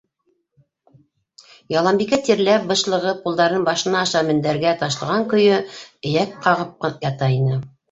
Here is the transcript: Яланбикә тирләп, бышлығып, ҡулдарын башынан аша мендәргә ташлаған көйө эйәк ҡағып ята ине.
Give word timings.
Яланбикә 1.73 2.19
тирләп, 2.29 2.65
бышлығып, 2.71 3.21
ҡулдарын 3.27 3.67
башынан 3.69 3.99
аша 4.07 4.25
мендәргә 4.31 4.73
ташлаған 4.81 5.29
көйө 5.37 5.63
эйәк 5.63 6.37
ҡағып 6.49 6.91
ята 7.11 7.33
ине. 7.39 7.63